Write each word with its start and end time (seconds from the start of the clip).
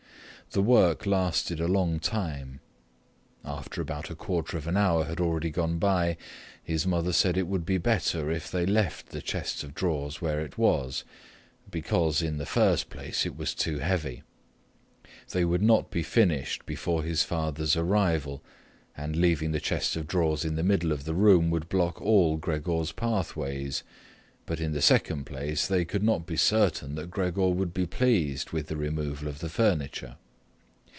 The 0.53 0.61
work 0.61 1.05
lasted 1.05 1.61
a 1.61 1.67
long 1.69 1.97
time. 1.97 2.59
After 3.45 3.81
about 3.81 4.09
a 4.09 4.15
quarter 4.15 4.57
of 4.57 4.67
an 4.67 4.75
hour 4.75 5.05
had 5.05 5.21
already 5.21 5.49
gone 5.49 5.79
by, 5.79 6.17
his 6.61 6.85
mother 6.85 7.13
said 7.13 7.37
it 7.37 7.47
would 7.47 7.65
be 7.65 7.77
better 7.77 8.29
if 8.29 8.51
they 8.51 8.65
left 8.65 9.11
the 9.11 9.21
chest 9.21 9.63
of 9.63 9.73
drawers 9.73 10.19
where 10.21 10.41
it 10.41 10.57
was, 10.57 11.05
because, 11.69 12.21
in 12.21 12.35
the 12.35 12.45
first 12.45 12.89
place, 12.89 13.25
it 13.25 13.37
was 13.37 13.55
too 13.55 13.79
heavy: 13.79 14.23
they 15.29 15.45
would 15.45 15.61
not 15.61 15.89
be 15.89 16.03
finished 16.03 16.65
before 16.65 17.01
his 17.01 17.23
father's 17.23 17.77
arrival, 17.77 18.43
and 18.97 19.15
leaving 19.15 19.53
the 19.53 19.61
chest 19.61 19.95
of 19.95 20.05
drawers 20.05 20.43
in 20.43 20.55
the 20.55 20.63
middle 20.63 20.91
of 20.91 21.05
the 21.05 21.15
room 21.15 21.49
would 21.49 21.69
block 21.69 22.01
all 22.01 22.35
Gregor's 22.35 22.91
pathways, 22.91 23.83
but, 24.45 24.59
in 24.59 24.73
the 24.73 24.81
second 24.81 25.25
place, 25.25 25.65
they 25.65 25.85
could 25.85 26.03
not 26.03 26.25
be 26.25 26.35
certain 26.35 26.95
that 26.95 27.09
Gregor 27.09 27.47
would 27.47 27.73
be 27.73 27.85
pleased 27.85 28.49
with 28.51 28.67
the 28.67 28.75
removal 28.75 29.29
of 29.29 29.39
the 29.39 29.47
furniture. 29.47 30.17